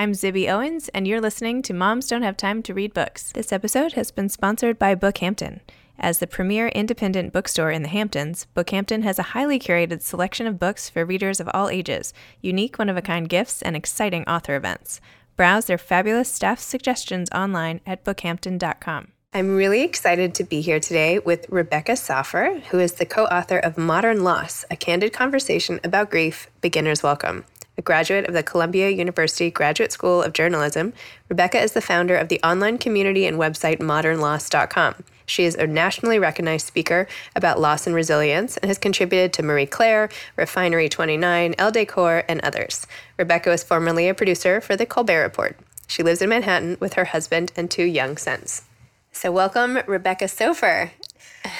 [0.00, 3.32] I'm Zibby Owens, and you're listening to Moms Don't Have Time to Read Books.
[3.32, 5.60] This episode has been sponsored by Bookhampton.
[5.98, 10.58] As the premier independent bookstore in the Hamptons, Bookhampton has a highly curated selection of
[10.58, 14.56] books for readers of all ages, unique one of a kind gifts, and exciting author
[14.56, 15.02] events.
[15.36, 19.08] Browse their fabulous staff suggestions online at bookhampton.com.
[19.34, 23.58] I'm really excited to be here today with Rebecca Soffer, who is the co author
[23.58, 27.44] of Modern Loss A Candid Conversation About Grief Beginner's Welcome.
[27.80, 30.92] A graduate of the Columbia University Graduate School of Journalism,
[31.30, 34.96] Rebecca is the founder of the online community and website modernloss.com.
[35.24, 39.64] She is a nationally recognized speaker about loss and resilience and has contributed to Marie
[39.64, 42.86] Claire, Refinery 29, Elle Decor, and others.
[43.18, 45.56] Rebecca was formerly a producer for The Colbert Report.
[45.86, 48.64] She lives in Manhattan with her husband and two young sons.
[49.10, 50.92] So, welcome, Rebecca Soffer.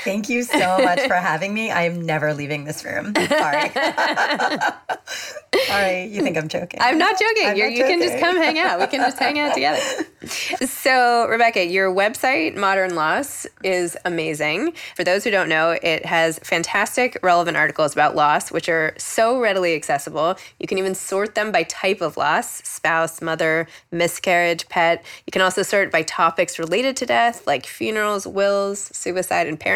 [0.04, 1.70] Thank you so much for having me.
[1.70, 3.14] I am never leaving this room.
[3.28, 3.70] Sorry.
[5.66, 6.80] Sorry, you think I'm joking.
[6.82, 7.46] I'm not joking.
[7.46, 8.00] I'm not you joking.
[8.00, 8.78] can just come hang out.
[8.78, 9.80] We can just hang out together.
[10.66, 14.74] So, Rebecca, your website, Modern Loss, is amazing.
[14.94, 19.40] For those who don't know, it has fantastic, relevant articles about loss, which are so
[19.40, 20.36] readily accessible.
[20.58, 25.02] You can even sort them by type of loss spouse, mother, miscarriage, pet.
[25.26, 29.69] You can also sort by topics related to death, like funerals, wills, suicide, and parenting.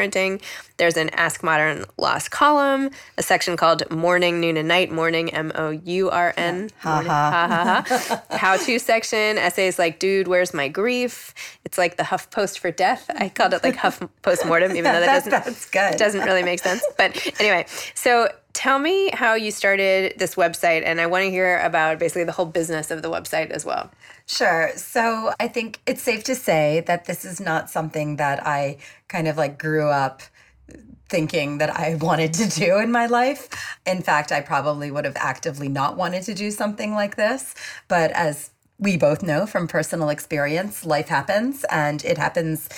[0.76, 5.52] There's an Ask Modern Loss column, a section called Mourning, Noon, and Night, Mourning, M
[5.54, 6.70] O U R N.
[6.78, 8.24] Ha ha.
[8.36, 11.32] How to section, essays like Dude, Where's My Grief?
[11.64, 13.08] It's like the Huff Post for Death.
[13.16, 16.84] I called it like Huff Post Mortem, even though that doesn't, doesn't really make sense.
[16.98, 21.60] But anyway, so tell me how you started this website, and I want to hear
[21.60, 23.90] about basically the whole business of the website as well.
[24.26, 24.72] Sure.
[24.76, 29.28] So I think it's safe to say that this is not something that I kind
[29.28, 30.22] of like grew up
[31.08, 33.48] thinking that I wanted to do in my life.
[33.86, 37.54] In fact, I probably would have actively not wanted to do something like this.
[37.88, 42.68] But as we both know from personal experience, life happens and it happens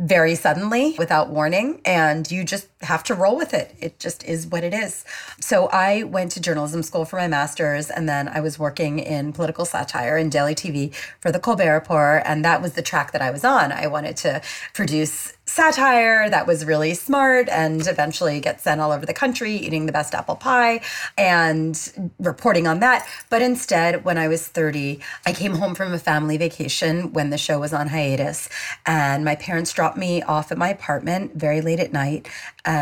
[0.00, 4.46] very suddenly without warning and you just have to roll with it it just is
[4.46, 5.04] what it is
[5.40, 9.32] so i went to journalism school for my master's and then i was working in
[9.32, 13.22] political satire and daily tv for the colbert report and that was the track that
[13.22, 14.40] i was on i wanted to
[14.72, 19.86] produce satire that was really smart and eventually get sent all over the country eating
[19.86, 20.80] the best apple pie
[21.18, 23.06] and reporting on that.
[23.30, 27.38] But instead, when I was 30, I came home from a family vacation when the
[27.38, 28.48] show was on hiatus.
[28.86, 32.28] And my parents dropped me off at my apartment very late at night
[32.64, 32.73] and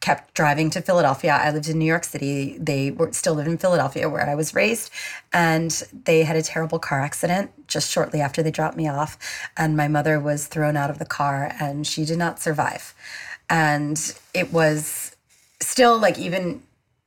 [0.00, 1.32] kept driving to Philadelphia.
[1.32, 2.56] I lived in New York City.
[2.58, 4.90] They were still live in Philadelphia where I was raised.
[5.32, 5.70] And
[6.04, 9.18] they had a terrible car accident just shortly after they dropped me off.
[9.56, 12.94] And my mother was thrown out of the car and she did not survive.
[13.48, 13.98] And
[14.32, 15.16] it was
[15.60, 16.62] still like even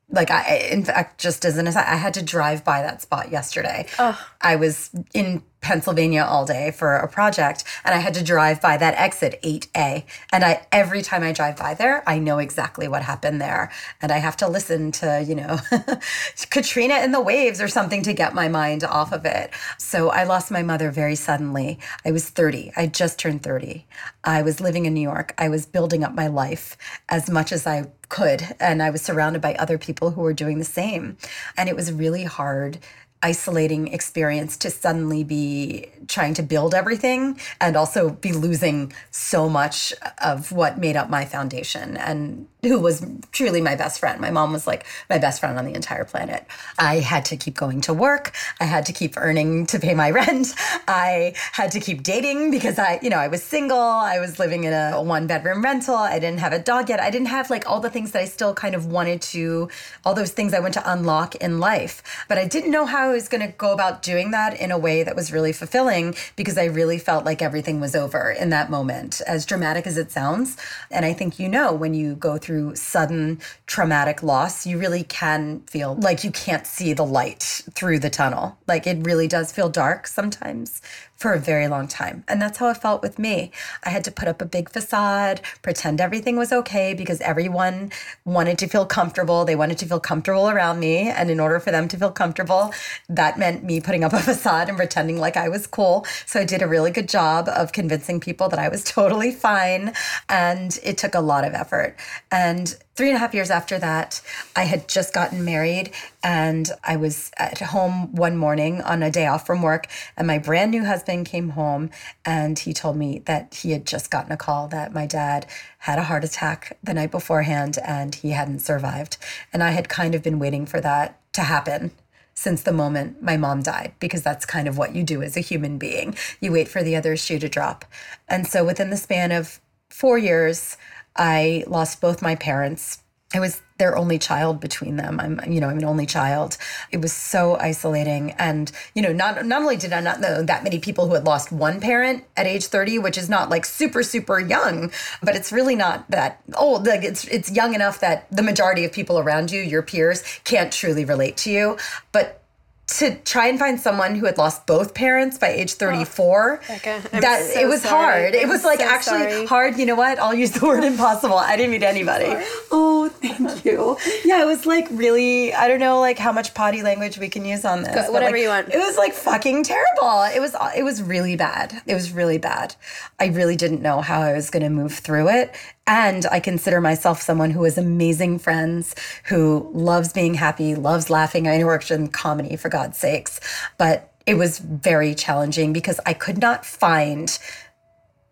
[0.09, 3.31] like I in fact just as an aside, I had to drive by that spot
[3.31, 3.87] yesterday.
[3.99, 4.19] Oh.
[4.41, 8.77] I was in Pennsylvania all day for a project and I had to drive by
[8.77, 13.01] that exit 8A and I every time I drive by there I know exactly what
[13.01, 13.69] happened there.
[14.01, 15.59] And I have to listen to you know
[16.49, 19.51] Katrina and the waves or something to get my mind off of it.
[19.77, 21.79] So I lost my mother very suddenly.
[22.05, 23.85] I was 30 I just turned 30
[24.23, 25.33] I was living in New York.
[25.37, 26.77] I was building up my life
[27.09, 30.59] as much as I could and I was surrounded by other people who were doing
[30.59, 31.17] the same.
[31.57, 32.79] And it was really hard
[33.23, 39.93] isolating experience to suddenly be trying to build everything and also be losing so much
[40.23, 41.97] of what made up my foundation.
[41.97, 44.19] And who was truly my best friend.
[44.19, 46.45] My mom was like my best friend on the entire planet.
[46.79, 48.33] I had to keep going to work.
[48.59, 50.53] I had to keep earning to pay my rent.
[50.87, 53.77] I had to keep dating because I, you know, I was single.
[53.77, 55.95] I was living in a one bedroom rental.
[55.95, 56.99] I didn't have a dog yet.
[56.99, 59.69] I didn't have like all the things that I still kind of wanted to,
[60.03, 62.25] all those things I went to unlock in life.
[62.27, 64.77] But I didn't know how I was going to go about doing that in a
[64.77, 68.71] way that was really fulfilling because I really felt like everything was over in that
[68.71, 70.57] moment, as dramatic as it sounds.
[70.89, 75.61] And I think you know when you go through sudden traumatic loss, you really can
[75.61, 78.57] feel like you can't see the light through the tunnel.
[78.67, 80.81] Like it really does feel dark sometimes
[81.17, 82.23] for a very long time.
[82.27, 83.51] And that's how it felt with me.
[83.83, 87.91] I had to put up a big facade, pretend everything was okay because everyone
[88.23, 89.43] wanted to feel comfortable.
[89.43, 91.09] They wanted to feel comfortable around me.
[91.09, 92.71] And in order for them to feel comfortable,
[93.09, 96.05] that meant me putting up a facade and pretending like I was cool.
[96.25, 99.93] So I did a really good job of convincing people that I was totally fine.
[100.29, 101.95] And it took a lot of effort.
[102.31, 104.21] And three and a half years after that,
[104.55, 105.91] I had just gotten married
[106.23, 110.39] and I was at home one morning on a day off from work, and my
[110.39, 111.91] brand new husband came home
[112.25, 115.45] and he told me that he had just gotten a call that my dad
[115.77, 119.17] had a heart attack the night beforehand and he hadn't survived.
[119.53, 121.91] And I had kind of been waiting for that to happen
[122.33, 125.39] since the moment my mom died, because that's kind of what you do as a
[125.41, 126.15] human being.
[126.41, 127.85] You wait for the other shoe to drop.
[128.27, 129.59] And so within the span of
[129.89, 130.77] four years,
[131.17, 133.01] I lost both my parents.
[133.33, 135.19] I was their only child between them.
[135.19, 136.57] I'm, you know, I'm an only child.
[136.91, 138.31] It was so isolating.
[138.31, 141.25] And, you know, not, not only did I not know that many people who had
[141.25, 144.91] lost one parent at age 30, which is not like super, super young,
[145.21, 146.87] but it's really not that old.
[146.87, 150.71] Like it's, it's young enough that the majority of people around you, your peers, can't
[150.71, 151.77] truly relate to you.
[152.13, 152.41] But
[152.87, 156.79] to try and find someone who had lost both parents by age 34 oh,
[157.19, 158.21] that so it was sorry.
[158.21, 158.35] hard.
[158.35, 159.45] It I'm was like so actually sorry.
[159.45, 159.77] hard.
[159.77, 160.17] You know what?
[160.19, 161.35] I'll use the word impossible.
[161.37, 162.27] I didn't meet anybody.
[162.71, 163.97] oh thank you.
[164.23, 167.43] Yeah it was like really i don't know like how much potty language we can
[167.43, 168.69] use on this but, whatever like, you want.
[168.73, 170.23] it was like fucking terrible.
[170.33, 171.81] It was it was really bad.
[171.85, 172.75] It was really bad.
[173.19, 175.53] I really didn't know how i was going to move through it
[175.87, 178.93] and I consider myself someone who has amazing friends,
[179.23, 181.47] who loves being happy, loves laughing.
[181.47, 183.39] I worked in comedy, for God's sakes.
[183.77, 187.39] But it was very challenging because I could not find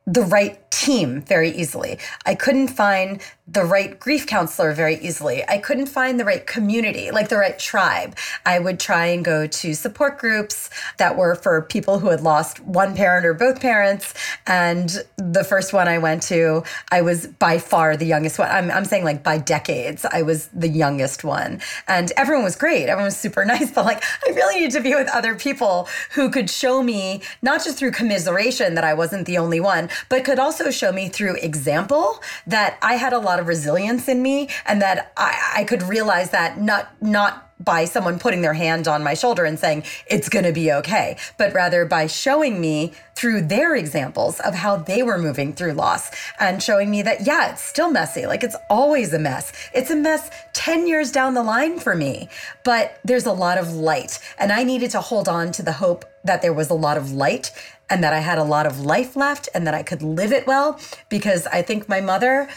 [0.05, 1.97] the right team very easily.
[2.25, 5.43] I couldn't find the right grief counselor very easily.
[5.47, 8.15] I couldn't find the right community, like the right tribe.
[8.45, 12.59] I would try and go to support groups that were for people who had lost
[12.61, 14.15] one parent or both parents.
[14.47, 18.49] And the first one I went to, I was by far the youngest one.
[18.49, 21.61] I'm, I'm saying like by decades, I was the youngest one.
[21.87, 22.89] And everyone was great.
[22.89, 23.71] Everyone was super nice.
[23.71, 27.63] But like, I really needed to be with other people who could show me, not
[27.63, 31.35] just through commiseration that I wasn't the only one, but could also show me through
[31.37, 35.83] example that I had a lot of resilience in me and that I, I could
[35.83, 40.27] realize that not not by someone putting their hand on my shoulder and saying it's
[40.27, 45.01] going to be okay, but rather by showing me through their examples of how they
[45.01, 48.25] were moving through loss and showing me that, yeah, it's still messy.
[48.25, 49.53] Like it's always a mess.
[49.73, 52.27] It's a mess 10 years down the line for me,
[52.65, 54.19] but there's a lot of light.
[54.37, 57.13] And I needed to hold on to the hope that there was a lot of
[57.13, 57.51] light
[57.89, 60.47] and that I had a lot of life left and that I could live it
[60.47, 60.79] well
[61.09, 62.49] because I think my mother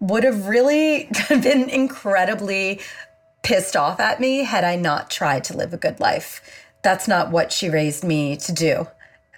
[0.00, 2.80] would have really been incredibly
[3.42, 6.40] pissed off at me had I not tried to live a good life.
[6.82, 8.88] That's not what she raised me to do.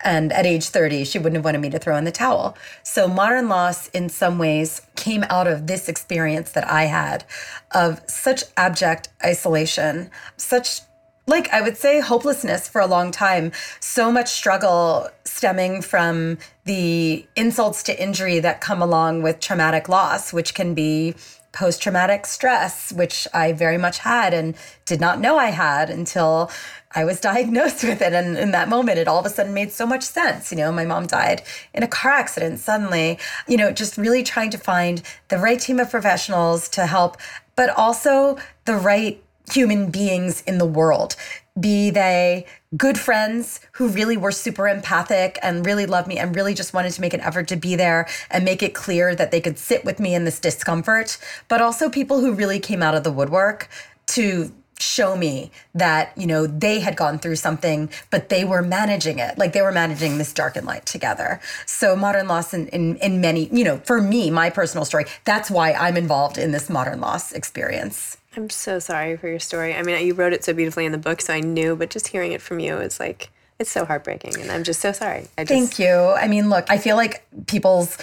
[0.04, 2.56] And at age 30, she wouldn't have wanted me to throw in the towel.
[2.82, 7.25] So, modern loss, in some ways, came out of this experience that I had
[7.72, 10.82] of such abject isolation, such
[11.26, 13.52] like I would say hopelessness for a long time.
[13.81, 20.32] So much struggle stemming from the insults to injury that come along with traumatic loss,
[20.32, 21.14] which can be
[21.52, 26.50] post traumatic stress, which I very much had and did not know I had until
[26.94, 28.12] I was diagnosed with it.
[28.12, 30.52] And in that moment, it all of a sudden made so much sense.
[30.52, 31.43] You know, my mom died
[31.75, 33.19] in a car accident suddenly,
[33.49, 37.17] you know, just really trying to find the right team of professionals to help,
[37.56, 38.37] but also
[38.67, 41.16] the right human beings in the world,
[41.58, 42.46] be they
[42.76, 46.93] good friends who really were super empathic and really loved me and really just wanted
[46.93, 49.84] to make an effort to be there and make it clear that they could sit
[49.84, 53.69] with me in this discomfort, but also people who really came out of the woodwork
[54.06, 59.19] to show me that you know they had gone through something but they were managing
[59.19, 61.40] it like they were managing this dark and light together.
[61.64, 65.50] So modern loss in, in in many you know for me my personal story that's
[65.50, 69.75] why i'm involved in this modern loss experience I'm so sorry for your story.
[69.75, 72.09] I mean, you wrote it so beautifully in the book, so I knew, but just
[72.09, 74.38] hearing it from you is like, it's so heartbreaking.
[74.40, 75.28] And I'm just so sorry.
[75.38, 75.95] I just, Thank you.
[75.95, 77.97] I mean, look, I feel like people's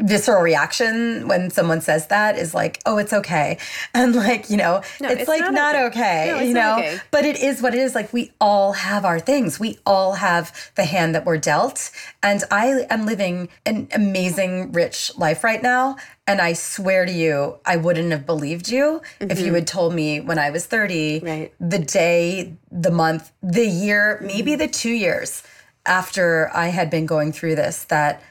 [0.00, 3.58] visceral reaction when someone says that is like, oh, it's okay.
[3.94, 5.90] And like, you know, No, it's, it's like not not, okay.
[5.90, 7.00] okay, No, you know, okay.
[7.10, 7.94] but it is what it is.
[7.94, 9.58] Like, we all have our things.
[9.58, 11.90] We all have the hand that we're dealt.
[12.22, 15.96] And I am living an amazing, rich life right now.
[16.26, 19.56] And I swear to you, I wouldn't have believed you if you mm-hmm.
[19.56, 21.52] had told me when I was 30, Right.
[21.58, 25.42] the day, the month, the year, maybe the two years
[25.86, 28.22] after I had been going through this, that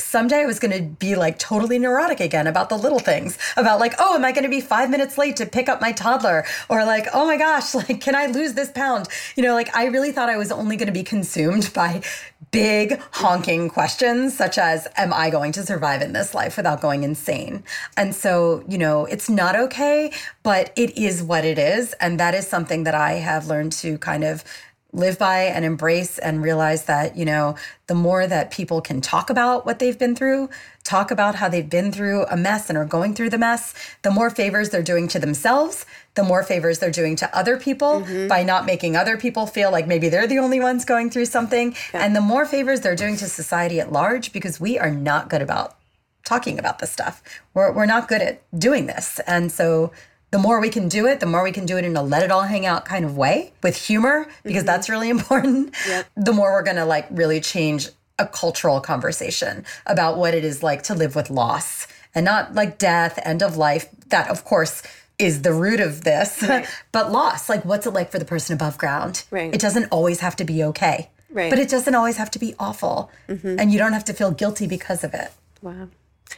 [0.00, 3.80] someday I was going to be like totally neurotic again about the little things about
[3.80, 6.44] like, oh, am I going to be five minutes late to pick up my toddler?
[6.68, 9.08] Or like, oh my gosh, like, can I lose this pound?
[9.36, 12.02] You know, like I really thought I was only going to be consumed by
[12.50, 17.04] big honking questions such as, am I going to survive in this life without going
[17.04, 17.62] insane?
[17.96, 21.92] And so, you know, it's not okay, but it is what it is.
[21.94, 24.44] And that is something that I have learned to kind of
[24.92, 27.54] live by and embrace and realize that, you know,
[27.86, 30.50] the more that people can talk about what they've been through,
[30.82, 34.10] talk about how they've been through a mess and are going through the mess, the
[34.10, 38.26] more favors they're doing to themselves, the more favors they're doing to other people mm-hmm.
[38.26, 41.74] by not making other people feel like maybe they're the only ones going through something,
[41.92, 45.42] and the more favors they're doing to society at large because we are not good
[45.42, 45.76] about
[46.24, 47.22] talking about this stuff.
[47.54, 49.20] We're, we're not good at doing this.
[49.26, 49.90] And so
[50.30, 52.22] the more we can do it, the more we can do it in a let
[52.22, 54.66] it all hang out kind of way with humor, because mm-hmm.
[54.66, 55.74] that's really important.
[55.86, 56.06] Yep.
[56.16, 60.62] The more we're going to like really change a cultural conversation about what it is
[60.62, 63.88] like to live with loss and not like death, end of life.
[64.08, 64.82] That, of course,
[65.18, 66.66] is the root of this, right.
[66.92, 67.48] but loss.
[67.48, 69.24] Like, what's it like for the person above ground?
[69.30, 69.52] Right.
[69.52, 71.10] It doesn't always have to be okay.
[71.30, 71.50] Right.
[71.50, 73.10] But it doesn't always have to be awful.
[73.28, 73.56] Mm-hmm.
[73.58, 75.30] And you don't have to feel guilty because of it.
[75.62, 75.88] Wow.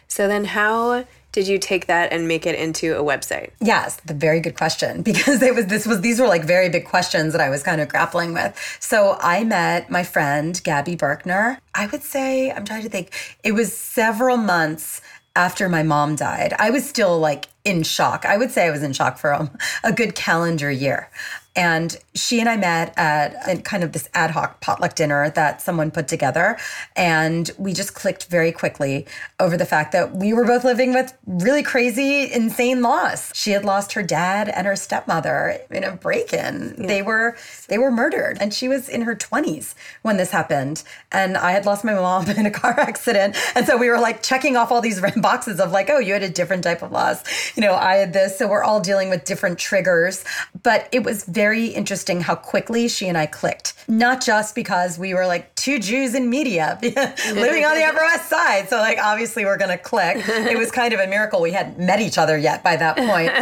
[0.09, 3.51] So then, how did you take that and make it into a website?
[3.61, 6.85] Yes, the very good question because it was this was these were like very big
[6.85, 8.57] questions that I was kind of grappling with.
[8.81, 11.59] So I met my friend Gabby Birkner.
[11.75, 13.13] I would say I'm trying to think.
[13.43, 15.01] It was several months
[15.35, 16.55] after my mom died.
[16.59, 18.25] I was still like in shock.
[18.25, 19.51] I would say I was in shock for um,
[19.85, 21.11] a good calendar year.
[21.55, 25.91] And she and I met at kind of this ad hoc potluck dinner that someone
[25.91, 26.57] put together.
[26.97, 29.07] And we just clicked very quickly
[29.39, 33.37] over the fact that we were both living with really crazy, insane loss.
[33.37, 36.75] She had lost her dad and her stepmother in a break-in.
[36.79, 36.87] Yeah.
[36.87, 37.37] They were
[37.69, 38.39] they were murdered.
[38.41, 40.83] And she was in her 20s when this happened.
[41.11, 43.37] And I had lost my mom in a car accident.
[43.55, 46.23] And so we were like checking off all these boxes of like, oh, you had
[46.23, 47.23] a different type of loss.
[47.57, 48.39] You know, I had this.
[48.39, 50.25] So we're all dealing with different triggers.
[50.63, 53.75] But it was very interesting how quickly she and I clicked.
[53.89, 58.29] Not just because we were like two Jews in media living on the Upper West
[58.29, 58.69] Side.
[58.69, 60.23] So, like, obviously we're going to click.
[60.27, 63.33] It was kind of a miracle we hadn't met each other yet by that point.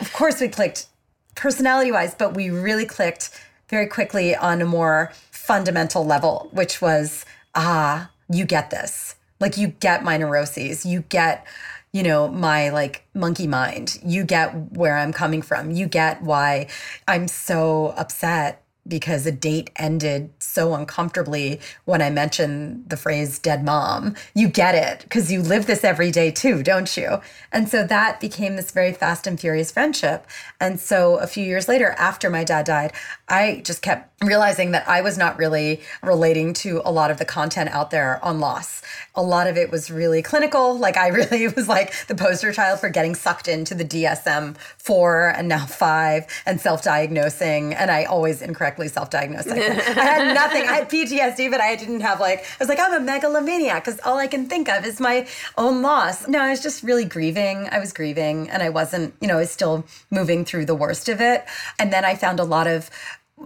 [0.00, 0.86] of course, we clicked
[1.34, 3.30] personality wise, but we really clicked
[3.68, 9.16] very quickly on a more fundamental level, which was ah, you get this.
[9.40, 10.86] Like, you get my neuroses.
[10.86, 11.46] You get
[11.92, 13.98] you know, my like monkey mind.
[14.04, 15.70] You get where I'm coming from.
[15.70, 16.68] You get why
[17.06, 23.64] I'm so upset because a date ended so uncomfortably when I mentioned the phrase dead
[23.64, 24.14] mom.
[24.34, 27.20] You get it because you live this every day too, don't you?
[27.52, 30.26] And so that became this very fast and furious friendship.
[30.60, 32.92] And so a few years later, after my dad died,
[33.28, 37.24] I just kept realizing that I was not really relating to a lot of the
[37.24, 38.82] content out there on loss.
[39.14, 40.76] A lot of it was really clinical.
[40.76, 45.28] Like I really was like the poster child for getting sucked into the DSM 4
[45.36, 49.48] and now 5 and self-diagnosing and I always incorrectly self-diagnosed.
[49.48, 50.62] I had nothing.
[50.68, 54.00] I had PTSD but I didn't have like I was like I'm a megalomaniac cuz
[54.04, 55.26] all I can think of is my
[55.56, 56.28] own loss.
[56.28, 57.68] No, I was just really grieving.
[57.70, 61.08] I was grieving and I wasn't, you know, I was still moving through the worst
[61.08, 61.44] of it.
[61.78, 62.90] And then I found a lot of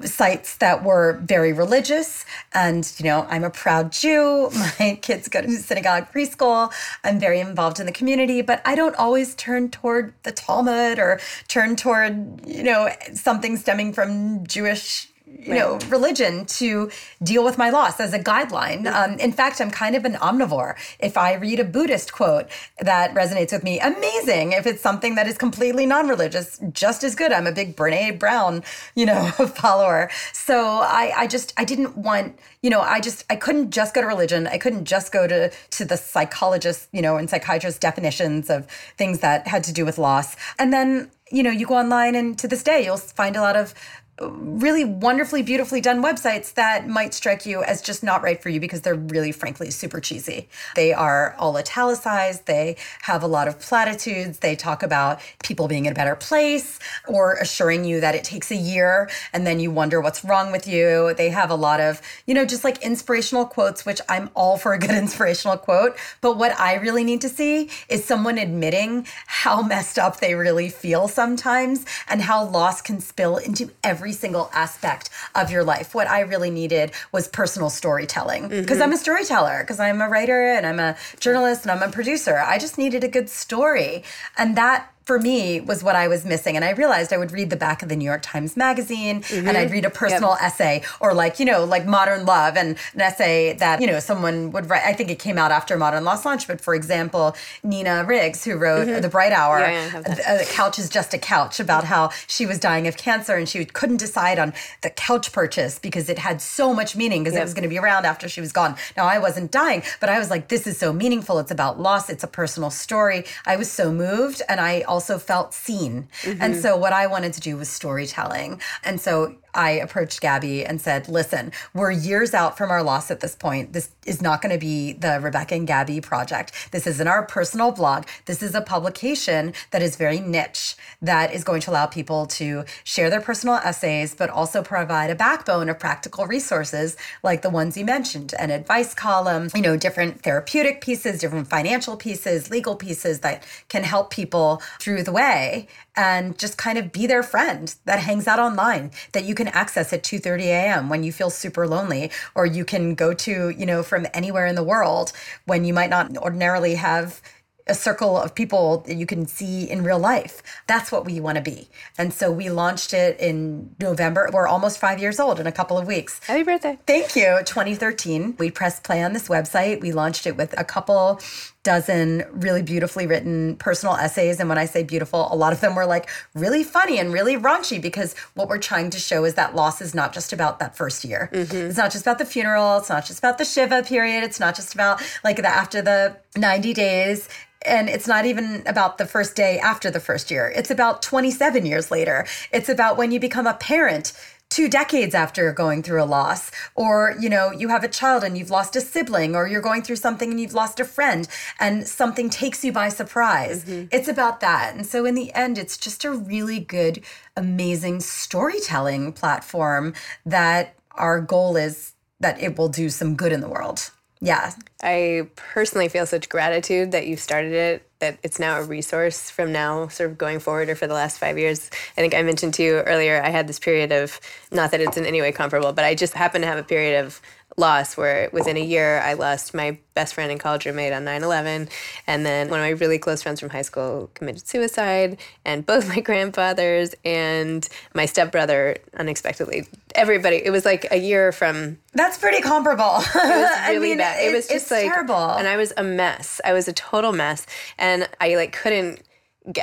[0.04, 2.24] sites that were very religious.
[2.52, 4.50] And, you know, I'm a proud Jew.
[4.78, 6.72] My kids go to synagogue preschool.
[7.04, 11.20] I'm very involved in the community, but I don't always turn toward the Talmud or
[11.48, 15.58] turn toward, you know, something stemming from Jewish you right.
[15.58, 16.90] know religion to
[17.22, 18.86] deal with my loss as a guideline.
[18.92, 20.76] Um, in fact i'm kind of an omnivore.
[21.00, 24.52] If i read a buddhist quote that resonates with me amazing.
[24.52, 27.32] If it's something that is completely non-religious just as good.
[27.32, 28.62] I'm a big Brené Brown
[28.94, 30.10] you know follower.
[30.32, 34.02] So i i just i didn't want you know i just i couldn't just go
[34.02, 34.46] to religion.
[34.46, 38.66] I couldn't just go to to the psychologist you know and psychiatrist definitions of
[38.96, 40.36] things that had to do with loss.
[40.58, 43.56] And then you know you go online and to this day you'll find a lot
[43.56, 43.74] of
[44.20, 48.58] really wonderfully, beautifully done websites that might strike you as just not right for you
[48.58, 50.48] because they're really, frankly, super cheesy.
[50.74, 52.46] They are all italicized.
[52.46, 54.38] They have a lot of platitudes.
[54.38, 58.50] They talk about people being in a better place or assuring you that it takes
[58.50, 61.12] a year and then you wonder what's wrong with you.
[61.14, 64.72] They have a lot of, you know, just like inspirational quotes, which I'm all for
[64.72, 65.96] a good inspirational quote.
[66.22, 70.70] But what I really need to see is someone admitting how messed up they really
[70.70, 75.92] feel sometimes and how loss can spill into every every single aspect of your life.
[75.92, 78.82] What I really needed was personal storytelling because mm-hmm.
[78.82, 82.38] I'm a storyteller, because I'm a writer and I'm a journalist and I'm a producer.
[82.38, 84.04] I just needed a good story.
[84.38, 86.56] And that for me was what I was missing.
[86.56, 89.48] And I realized I would read the back of the New York Times Magazine mm-hmm.
[89.48, 90.42] and I'd read a personal yep.
[90.42, 94.50] essay or like, you know, like Modern Love and an essay that, you know, someone
[94.50, 94.82] would write.
[94.84, 98.56] I think it came out after Modern Loss Launch, but for example, Nina Riggs, who
[98.56, 99.00] wrote mm-hmm.
[99.00, 102.58] The Bright Hour, yeah, yeah, The Couch is Just a Couch, about how she was
[102.58, 106.74] dying of cancer and she couldn't decide on the couch purchase because it had so
[106.74, 107.42] much meaning because yep.
[107.42, 108.74] it was going to be around after she was gone.
[108.96, 111.38] Now, I wasn't dying, but I was like, this is so meaningful.
[111.38, 113.24] It's about loss, it's a personal story.
[113.44, 114.42] I was so moved.
[114.48, 116.08] And I also felt seen.
[116.22, 116.40] Mm-hmm.
[116.42, 118.62] And so what I wanted to do was storytelling.
[118.82, 123.20] And so I approached Gabby and said, listen, we're years out from our loss at
[123.20, 123.74] this point.
[123.74, 126.52] This is not going to be the Rebecca and Gabby project.
[126.72, 128.04] This isn't our personal blog.
[128.26, 132.64] This is a publication that is very niche, that is going to allow people to
[132.84, 137.76] share their personal essays, but also provide a backbone of practical resources like the ones
[137.76, 143.20] you mentioned an advice column, you know, different therapeutic pieces, different financial pieces, legal pieces
[143.20, 145.66] that can help people through the way
[145.96, 149.92] and just kind of be their friend that hangs out online that you can access
[149.92, 150.88] at 2:30 a.m.
[150.88, 154.54] when you feel super lonely or you can go to, you know, from anywhere in
[154.54, 155.12] the world
[155.44, 157.20] when you might not ordinarily have
[157.66, 160.40] a circle of people that you can see in real life.
[160.66, 161.68] That's what we want to be.
[161.96, 164.28] And so we launched it in November.
[164.32, 166.20] We're almost five years old in a couple of weeks.
[166.26, 166.78] Happy birthday.
[166.86, 167.38] Thank you.
[167.44, 168.36] 2013.
[168.38, 169.80] We pressed play on this website.
[169.80, 171.20] We launched it with a couple
[171.62, 174.38] dozen really beautifully written personal essays.
[174.38, 177.36] And when I say beautiful, a lot of them were like really funny and really
[177.36, 180.76] raunchy because what we're trying to show is that loss is not just about that
[180.76, 181.28] first year.
[181.32, 181.56] Mm-hmm.
[181.56, 182.78] It's not just about the funeral.
[182.78, 184.22] It's not just about the Shiva period.
[184.22, 187.28] It's not just about like the after the 90 days
[187.66, 190.52] and it's not even about the first day after the first year.
[190.56, 192.26] It's about 27 years later.
[192.52, 194.12] It's about when you become a parent
[194.48, 198.38] two decades after going through a loss or you know you have a child and
[198.38, 201.86] you've lost a sibling or you're going through something and you've lost a friend and
[201.86, 203.86] something takes you by surprise mm-hmm.
[203.90, 207.02] it's about that and so in the end it's just a really good
[207.36, 209.92] amazing storytelling platform
[210.24, 214.52] that our goal is that it will do some good in the world yeah.
[214.82, 219.52] I personally feel such gratitude that you started it, that it's now a resource from
[219.52, 221.70] now, sort of going forward or for the last five years.
[221.96, 224.18] I think I mentioned to you earlier, I had this period of,
[224.50, 227.04] not that it's in any way comparable, but I just happened to have a period
[227.04, 227.20] of
[227.56, 231.70] loss where within a year I lost my best friend and college roommate on 9-11
[232.06, 235.88] and then one of my really close friends from high school committed suicide and both
[235.94, 239.66] my grandfathers and my stepbrother unexpectedly.
[239.94, 242.84] Everybody it was like a year from that's pretty comparable.
[243.16, 244.22] It was really I mean, bad.
[244.22, 245.14] It, it was just like terrible.
[245.14, 246.40] and I was a mess.
[246.44, 247.46] I was a total mess.
[247.78, 249.00] And I like couldn't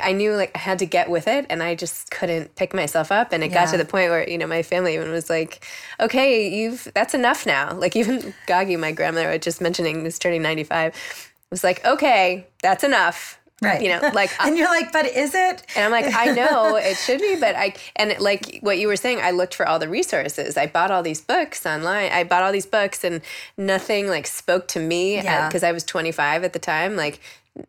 [0.02, 3.12] I knew like I had to get with it and I just couldn't pick myself
[3.12, 3.64] up and it yeah.
[3.64, 5.66] got to the point where you know my family even was like
[6.00, 10.42] okay you've that's enough now like even Gagi my grandmother was just mentioning is turning
[10.42, 15.34] 95 was like okay that's enough right you know like and you're like but is
[15.34, 18.78] it and i'm like i know it should be but i and it, like what
[18.78, 22.10] you were saying i looked for all the resources i bought all these books online
[22.12, 23.20] i bought all these books and
[23.56, 25.68] nothing like spoke to me because yeah.
[25.68, 27.20] i was 25 at the time like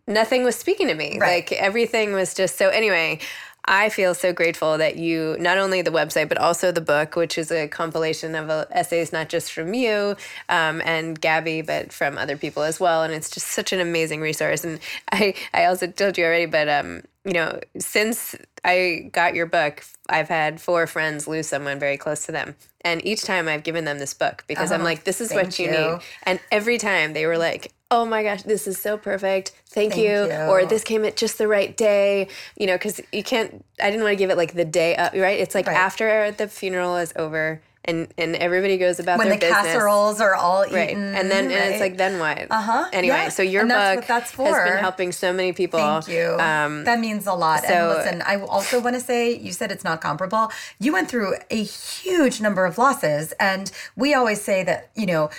[0.08, 1.18] nothing was speaking to me.
[1.20, 1.50] Right.
[1.50, 2.70] Like everything was just so.
[2.70, 3.20] Anyway,
[3.66, 7.38] I feel so grateful that you not only the website but also the book, which
[7.38, 10.16] is a compilation of uh, essays not just from you
[10.50, 13.04] um, and Gabby, but from other people as well.
[13.04, 14.64] And it's just such an amazing resource.
[14.64, 14.80] And
[15.12, 19.84] I I also told you already, but um, you know, since I got your book,
[20.10, 22.56] I've had four friends lose someone very close to them.
[22.82, 25.58] And each time I've given them this book because oh, I'm like, this is what
[25.58, 26.00] you, you need.
[26.24, 29.54] And every time they were like, oh my gosh, this is so perfect.
[29.68, 30.26] Thank, Thank you.
[30.26, 30.50] you.
[30.50, 32.28] Or this came at just the right day,
[32.58, 35.14] you know, because you can't, I didn't want to give it like the day up,
[35.14, 35.40] right?
[35.40, 35.78] It's like right.
[35.78, 39.64] after the funeral is over and and everybody goes about when their the business.
[39.64, 40.90] casseroles are all eaten, right?
[40.90, 41.56] And then right?
[41.56, 42.48] and it's like then what?
[42.52, 42.90] Uh huh.
[42.94, 43.30] Anyway, yeah.
[43.30, 45.80] so your and book that's has been helping so many people.
[45.80, 46.38] Thank you.
[46.40, 47.64] Um, that means a lot.
[47.64, 50.52] So, and listen, I also want to say you said it's not comparable.
[50.80, 55.30] You went through a huge number of losses, and we always say that you know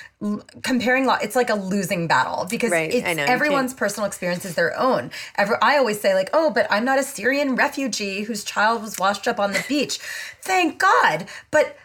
[0.62, 4.78] comparing law it's like a losing battle because right, it's everyone's personal experience is their
[4.78, 8.80] own Every, i always say like oh but i'm not a syrian refugee whose child
[8.80, 9.98] was washed up on the beach
[10.40, 11.76] thank god but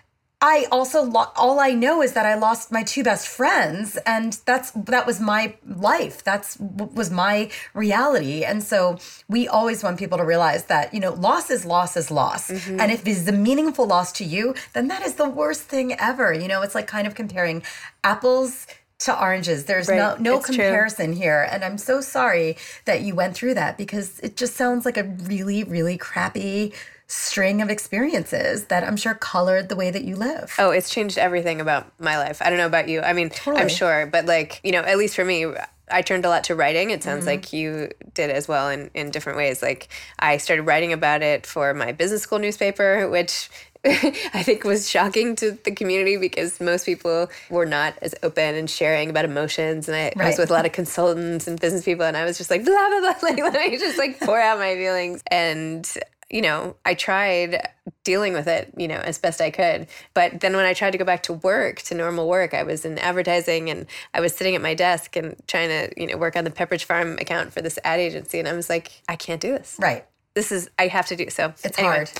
[0.43, 4.33] I also lo- all I know is that I lost my two best friends and
[4.45, 6.23] that's that was my life.
[6.23, 8.43] That's was my reality.
[8.43, 8.97] And so
[9.29, 12.49] we always want people to realize that, you know, loss is loss is loss.
[12.49, 12.79] Mm-hmm.
[12.79, 16.33] And if it's a meaningful loss to you, then that is the worst thing ever.
[16.33, 17.61] You know, it's like kind of comparing
[18.03, 18.65] apples
[18.99, 19.65] to oranges.
[19.65, 19.97] There's right.
[19.97, 21.21] no no it's comparison true.
[21.21, 21.47] here.
[21.51, 25.03] And I'm so sorry that you went through that because it just sounds like a
[25.03, 26.73] really really crappy
[27.11, 30.55] string of experiences that I'm sure colored the way that you live.
[30.57, 32.41] Oh, it's changed everything about my life.
[32.41, 33.01] I don't know about you.
[33.01, 33.61] I mean, totally.
[33.61, 35.45] I'm sure, but like, you know, at least for me,
[35.91, 36.91] I turned a lot to writing.
[36.91, 37.27] It sounds mm-hmm.
[37.27, 39.61] like you did as well in, in different ways.
[39.61, 43.49] Like I started writing about it for my business school newspaper, which
[43.85, 48.69] I think was shocking to the community because most people were not as open and
[48.69, 49.89] sharing about emotions.
[49.89, 50.17] And I, right.
[50.17, 52.63] I was with a lot of consultants and business people, and I was just like,
[52.63, 53.15] blah, blah, blah.
[53.21, 55.21] Like, let me just like pour out my feelings.
[55.27, 55.85] And
[56.31, 57.67] you know, I tried
[58.03, 59.87] dealing with it, you know, as best I could.
[60.13, 62.85] But then when I tried to go back to work, to normal work, I was
[62.85, 66.35] in advertising and I was sitting at my desk and trying to, you know, work
[66.35, 68.39] on the Pepperidge Farm account for this ad agency.
[68.39, 69.75] And I was like, I can't do this.
[69.79, 70.05] Right.
[70.33, 71.53] This is, I have to do so.
[71.63, 71.95] It's anyway.
[71.95, 72.11] hard.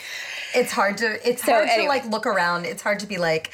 [0.53, 1.83] It's hard to, it's so hard anyway.
[1.83, 2.65] to like look around.
[2.65, 3.51] It's hard to be like,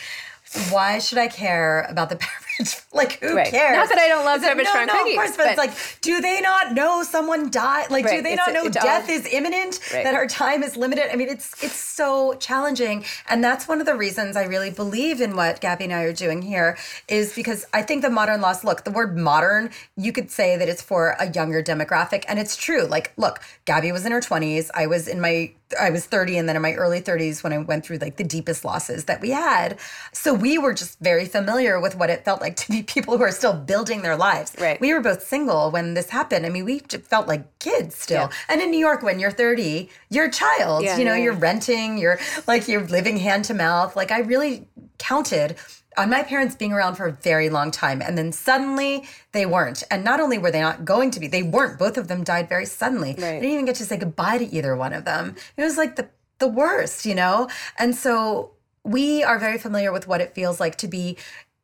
[0.71, 2.46] why should I care about the Pepperidge
[2.93, 3.51] like who Right.
[3.51, 3.75] cares?
[3.77, 5.57] Not that I don't love Is it- Pepperidge no, cookies, Of course, but, but- it's
[5.57, 7.89] like, do they not know someone died?
[7.91, 9.79] Like, do they It's- not know it's all- death is imminent?
[9.93, 10.03] Right.
[10.03, 11.11] That our time is limited?
[11.11, 15.21] I mean, it's it's so challenging, and that's one of the reasons I really believe
[15.21, 16.77] in what Gabby and I are doing here.
[17.07, 18.63] Is because I think the modern loss.
[18.63, 22.55] Look, the word modern, you could say that it's for a younger demographic, and it's
[22.55, 22.83] true.
[22.85, 24.71] Like, look, Gabby was in her twenties.
[24.73, 27.57] I was in my I was 30 and then in my early 30s when I
[27.57, 29.77] went through like the deepest losses that we had.
[30.13, 33.23] So we were just very familiar with what it felt like to be people who
[33.23, 34.55] are still building their lives.
[34.59, 34.79] Right.
[34.79, 36.45] We were both single when this happened.
[36.45, 38.29] I mean, we felt like kids still.
[38.29, 38.29] Yeah.
[38.49, 40.83] And in New York, when you're 30, you're a child.
[40.83, 41.23] Yeah, you know, yeah.
[41.23, 43.95] you're renting, you're like you're living hand to mouth.
[43.95, 45.57] Like I really counted
[45.97, 49.83] on my parents being around for a very long time and then suddenly they weren't
[49.89, 52.47] and not only were they not going to be they weren't both of them died
[52.47, 53.23] very suddenly Right.
[53.23, 55.95] i didn't even get to say goodbye to either one of them it was like
[55.95, 56.07] the
[56.39, 58.51] the worst you know and so
[58.83, 61.17] we are very familiar with what it feels like to be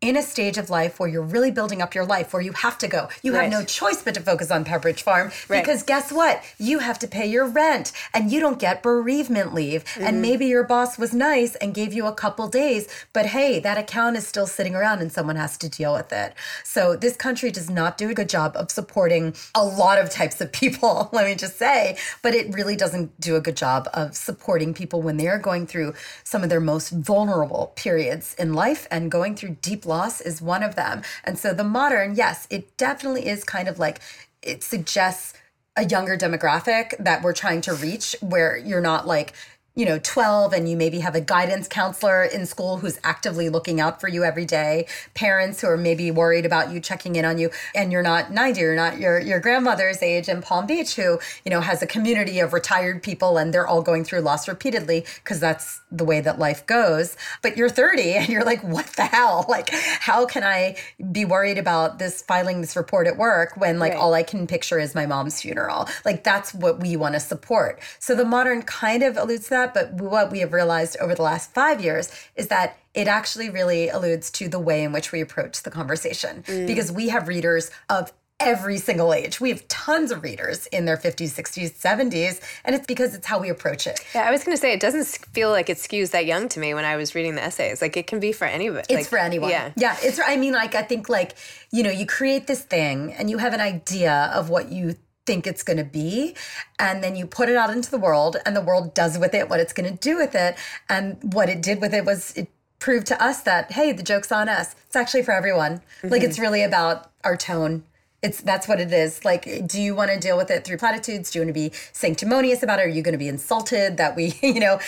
[0.04, 2.78] in a stage of life where you're really building up your life, where you have
[2.80, 3.08] to go.
[3.22, 3.44] You Right.
[3.44, 5.64] have no choice but to focus on Pepperidge Farm Right.
[5.64, 6.44] because guess what?
[6.58, 9.86] You have to pay your rent and you don't get bereavement leave.
[9.86, 10.04] Mm-hmm.
[10.04, 13.78] And maybe your boss was nice and gave you a couple days, but hey, that
[13.78, 16.34] account is still sitting around and someone has to deal with it.
[16.64, 20.42] So this country does not do a good job of supporting a lot of types
[20.42, 24.16] of people, let me just say, but it really doesn't do a good job of
[24.16, 28.88] supporting people when they are going through some of their most vulnerable periods in life
[28.92, 31.04] and going through deep loss is one of them.
[31.24, 34.00] And so the modern, yes, it definitely is kind of like
[34.42, 35.34] it suggests
[35.76, 39.34] a younger demographic that we're trying to reach where you're not like
[39.76, 43.80] you know 12 and you maybe have a guidance counselor in school who's actively looking
[43.80, 47.38] out for you every day parents who are maybe worried about you checking in on
[47.38, 51.20] you and you're not 90 you're not your your grandmother's age in Palm Beach who
[51.46, 55.06] you know has a community of retired people and they're all going through loss repeatedly
[55.24, 59.06] because that's the way that life goes but you're 30 and you're like what the
[59.06, 60.76] hell like how can I
[61.12, 64.00] be worried about this filing this report at work when like Right.
[64.02, 65.88] all I can picture is my mom's funeral.
[66.06, 67.80] Like that's what we want to support.
[68.00, 71.22] So the modern kind of alludes to that, but what we have realized over the
[71.22, 75.22] last five years is that it actually really alludes to the way in which we
[75.22, 76.68] approach the conversation mm.
[76.68, 79.40] because we have readers of every single age.
[79.40, 83.40] We have tons of readers in their 50s, 60s, 70s, and it's because it's how
[83.40, 84.00] we approach it.
[84.14, 86.60] Yeah, I was going to say it doesn't feel like it skews that young to
[86.60, 87.82] me when I was reading the essays.
[87.82, 88.86] Like it can be for anybody.
[88.90, 89.50] It's like, for anyone.
[89.50, 89.72] Yeah.
[89.78, 89.96] Yeah.
[90.02, 91.36] It's, I mean, like, I think, like,
[91.72, 94.96] you know, you create this thing and you have an idea of what you
[95.26, 96.36] think it's going to be.
[96.80, 99.50] And then you put it out into the world and the world does with it
[99.50, 100.58] what it's going to do with it.
[100.90, 104.32] And what it did with it was it proved to us that, hey, the joke's
[104.32, 104.76] on us.
[104.88, 105.82] It's actually for everyone.
[106.04, 106.44] Like, it's mm-hmm.
[106.44, 107.84] really about our tone.
[108.22, 109.26] It's that's what it is.
[109.26, 111.30] Like, do you want to deal with it through platitudes?
[111.30, 112.84] Do you want to be sanctimonious about it?
[112.84, 114.80] Are you going to be insulted that we, you know,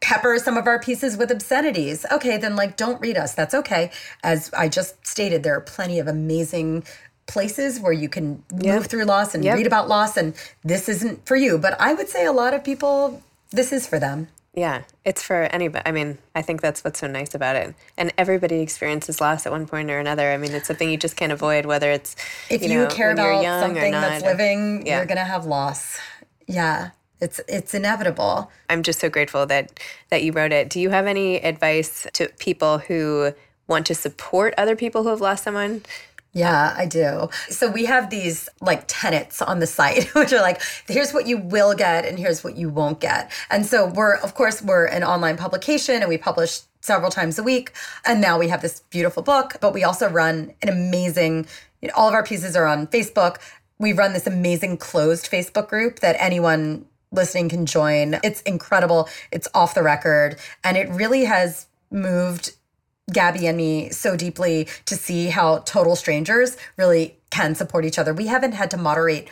[0.00, 2.04] pepper some of our pieces with obscenities?
[2.12, 3.34] Okay, then like don't read us.
[3.34, 3.90] That's okay.
[4.22, 6.84] As I just stated, there are plenty of amazing
[7.28, 9.56] places where you can move through loss and Yep.
[9.56, 12.64] read about loss and this isn't for you, but I would say a lot of
[12.64, 14.28] people this is for them.
[14.54, 15.84] Yeah, it's for anybody.
[15.86, 17.74] I mean, I think that's what's so nice about it.
[17.96, 20.32] And everybody experiences loss at one point or another.
[20.32, 22.16] I mean, it's something you just can't avoid, whether it's
[22.50, 24.96] If you, know, care when you're about something that's living, yeah.
[24.96, 25.98] you're going to have loss.
[26.48, 26.90] Yeah.
[27.20, 28.50] It's it's inevitable.
[28.68, 29.78] I'm just so grateful that
[30.10, 30.68] that you wrote it.
[30.70, 33.32] Do you have any advice to people who
[33.66, 35.82] want to support other people who have lost someone?
[36.38, 37.30] Yeah, I do.
[37.48, 41.36] So we have these like tenets on the site, which are like, here's what you
[41.36, 43.32] will get and here's what you won't get.
[43.50, 47.42] And so we're, of course, we're an online publication and we publish several times a
[47.42, 47.72] week.
[48.06, 51.48] And now we have this beautiful book, but we also run an amazing,
[51.82, 53.38] you know, all of our pieces are on Facebook.
[53.80, 58.20] We run this amazing closed Facebook group that anyone listening can join.
[58.22, 59.08] It's incredible.
[59.32, 60.38] It's off the record.
[60.62, 62.52] And it really has moved
[63.12, 68.12] Gabby and me so deeply to see how total strangers really can support each other.
[68.12, 69.28] We haven't had to moderate,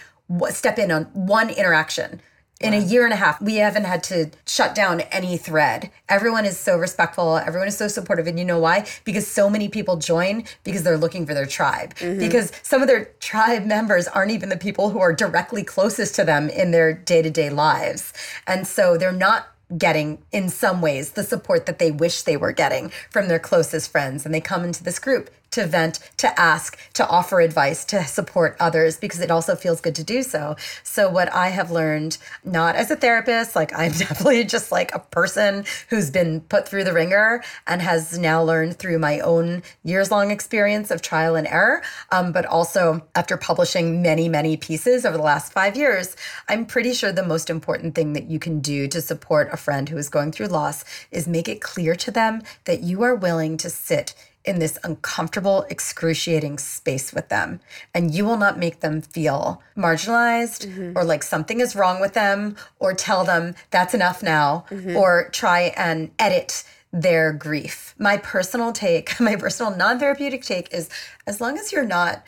[0.51, 2.21] step in on one interaction.
[2.59, 5.91] In a year and a half, we haven't had to shut down any thread.
[6.09, 7.37] Everyone is so respectful.
[7.37, 8.27] Everyone is so supportive.
[8.27, 8.87] And you know why?
[9.05, 11.95] Because so many people join because they're looking for their tribe.
[11.97, 12.19] Mm-hmm.
[12.19, 16.25] Because some of their tribe members aren't even the people who are directly closest to
[16.25, 18.15] them in their day to day lives.
[18.47, 22.53] And so they're not getting in some ways the support that they wish they were
[22.53, 24.25] getting from their closest friends.
[24.25, 28.57] And they come into this group to vent to ask to offer advice to support
[28.61, 30.55] others because it also feels good to do so.
[30.83, 34.99] So what i have learned not as a therapist like i'm definitely just like a
[34.99, 40.11] person who's been put through the ringer and has now learned through my own years
[40.11, 41.83] long experience of trial and error.
[42.13, 46.17] Um, but also after publishing many many pieces over the last five years
[46.49, 49.89] i'm pretty sure the most important thing that you can do to support a friend
[49.89, 53.57] who is going through loss is make it clear to them that you are willing
[53.57, 54.15] to sit
[54.47, 57.61] in this uncomfortable, excruciating space with them.
[57.93, 60.97] And you will not make them feel marginalized mm-hmm.
[60.97, 64.97] or like something is wrong with them or tell them that's enough now mm-hmm.
[64.97, 67.95] or try and edit their grief.
[67.99, 70.89] My personal take, my personal non therapeutic take is
[71.27, 72.25] as long as you're not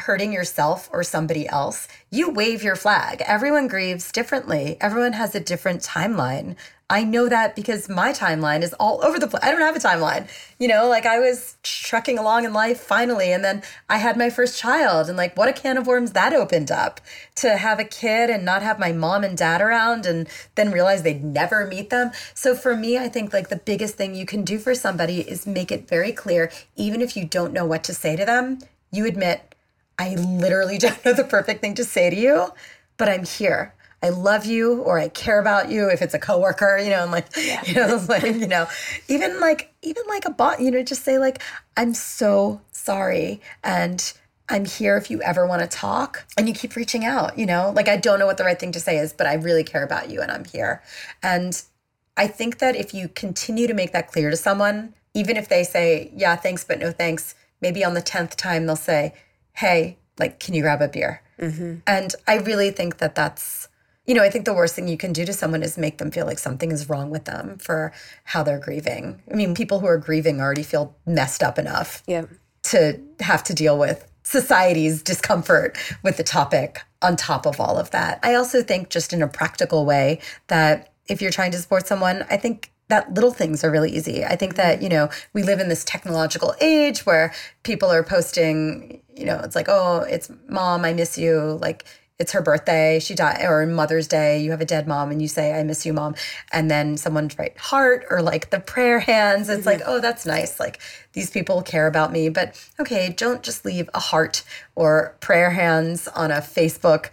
[0.00, 3.22] hurting yourself or somebody else, you wave your flag.
[3.26, 6.56] Everyone grieves differently, everyone has a different timeline.
[6.92, 9.44] I know that because my timeline is all over the place.
[9.44, 10.28] I don't have a timeline.
[10.58, 14.28] You know, like I was trucking along in life finally, and then I had my
[14.28, 17.00] first child, and like what a can of worms that opened up
[17.36, 21.04] to have a kid and not have my mom and dad around, and then realize
[21.04, 22.10] they'd never meet them.
[22.34, 25.46] So for me, I think like the biggest thing you can do for somebody is
[25.46, 28.58] make it very clear, even if you don't know what to say to them,
[28.90, 29.49] you admit,
[30.00, 32.48] I literally don't know the perfect thing to say to you,
[32.96, 33.74] but I'm here.
[34.02, 37.12] I love you or I care about you if it's a coworker, you know, and
[37.12, 37.62] like, yeah.
[37.66, 38.66] you know, like, you know,
[39.08, 41.42] even like, even like a bot, you know, just say like,
[41.76, 43.42] I'm so sorry.
[43.62, 44.12] And
[44.48, 46.24] I'm here if you ever want to talk.
[46.38, 48.72] And you keep reaching out, you know, like I don't know what the right thing
[48.72, 50.82] to say is, but I really care about you and I'm here.
[51.22, 51.62] And
[52.16, 55.62] I think that if you continue to make that clear to someone, even if they
[55.62, 59.12] say, yeah, thanks, but no thanks, maybe on the 10th time they'll say,
[59.54, 61.22] hey, like, can you grab a beer?
[61.40, 61.76] Mm-hmm.
[61.86, 63.68] And I really think that that's
[64.06, 66.10] you know, I think the worst thing you can do to someone is make them
[66.10, 67.92] feel like something is wrong with them for
[68.24, 69.22] how they're grieving.
[69.30, 72.24] I mean, people who are grieving already feel messed up enough yeah.
[72.64, 77.92] to have to deal with society's discomfort with the topic on top of all of
[77.92, 78.18] that.
[78.24, 82.24] I also think, just in a practical way, that if you're trying to support someone,
[82.30, 84.24] I think that little things are really easy.
[84.24, 89.00] I think that, you know, we live in this technological age where people are posting,
[89.16, 91.58] you know, it's like, oh, it's mom, I miss you.
[91.60, 91.84] Like,
[92.20, 95.26] it's her birthday, she died, or Mother's Day, you have a dead mom and you
[95.26, 96.14] say, I miss you, mom.
[96.52, 99.48] And then someone write heart or like the prayer hands.
[99.48, 99.68] It's mm-hmm.
[99.68, 100.60] like, oh, that's nice.
[100.60, 100.80] Like
[101.14, 102.28] these people care about me.
[102.28, 104.42] But okay, don't just leave a heart
[104.74, 107.08] or prayer hands on a Facebook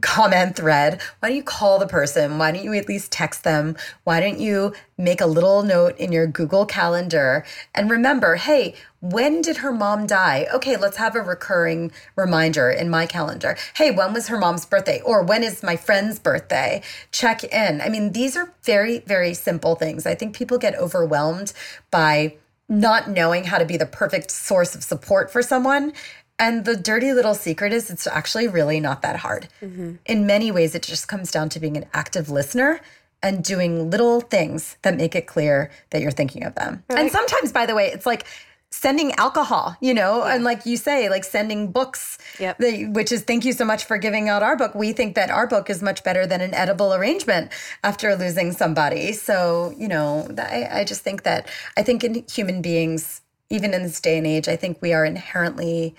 [0.00, 1.00] comment thread.
[1.20, 2.38] Why don't you call the person?
[2.38, 3.76] Why don't you at least text them?
[4.04, 7.44] Why don't you make a little note in your Google Calendar
[7.74, 10.46] and remember, hey, when did her mom die?
[10.52, 13.56] Okay, let's have a recurring reminder in my calendar.
[13.76, 15.00] Hey, when was her mom's birthday?
[15.02, 16.82] Or when is my friend's birthday?
[17.12, 17.80] Check in.
[17.80, 20.06] I mean, these are very, very simple things.
[20.06, 21.52] I think people get overwhelmed
[21.90, 22.36] by
[22.68, 25.92] not knowing how to be the perfect source of support for someone
[26.38, 29.48] and the dirty little secret is it's actually really not that hard.
[29.62, 29.94] Mm-hmm.
[30.04, 32.80] In many ways, it just comes down to being an active listener
[33.22, 36.84] and doing little things that make it clear that you're thinking of them.
[36.88, 37.00] Right.
[37.00, 38.26] And sometimes, by the way, it's like
[38.70, 40.34] sending alcohol, you know, yeah.
[40.34, 42.58] and like you say, like sending books, yep.
[42.58, 44.74] which is thank you so much for giving out our book.
[44.74, 47.50] We think that our book is much better than an edible arrangement
[47.82, 49.12] after losing somebody.
[49.12, 53.82] So, you know, I, I just think that I think in human beings, even in
[53.82, 55.94] this day and age, I think we are inherently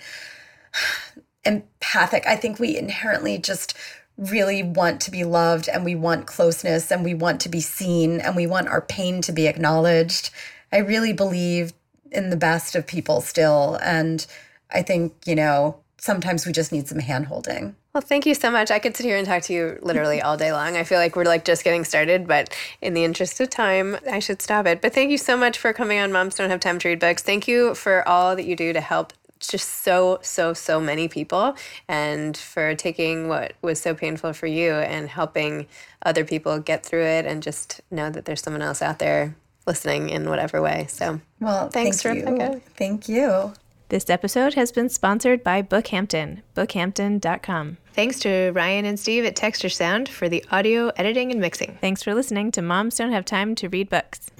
[1.44, 2.26] empathic.
[2.26, 3.74] I think we inherently just
[4.16, 8.20] really want to be loved and we want closeness and we want to be seen
[8.20, 10.30] and we want our pain to be acknowledged.
[10.72, 11.72] I really believe
[12.10, 13.78] in the best of people still.
[13.82, 14.26] And
[14.70, 17.76] I think, you know, sometimes we just need some hand holding.
[17.98, 18.70] Well, thank you so much.
[18.70, 20.76] I could sit here and talk to you literally all day long.
[20.76, 24.20] I feel like we're like just getting started, but in the interest of time, I
[24.20, 24.80] should stop it.
[24.80, 27.24] But thank you so much for coming on Moms Don't Have Time to Read Books.
[27.24, 31.56] Thank you for all that you do to help just so so so many people
[31.88, 35.66] and for taking what was so painful for you and helping
[36.04, 39.34] other people get through it and just know that there's someone else out there
[39.66, 40.86] listening in whatever way.
[40.88, 42.52] So, well, thanks, thank Rebecca.
[42.54, 42.62] You.
[42.76, 43.54] Thank you.
[43.90, 47.78] This episode has been sponsored by Bookhampton, bookhampton.com.
[47.94, 51.78] Thanks to Ryan and Steve at Texture Sound for the audio editing and mixing.
[51.80, 54.30] Thanks for listening to Moms Don't Have Time to Read Books.